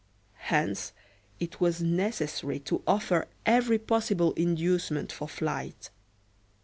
[0.49, 0.93] Hence,
[1.39, 5.91] it was necessary to offer every possible inducement for flight.